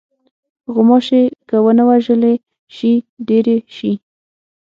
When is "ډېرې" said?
3.27-3.57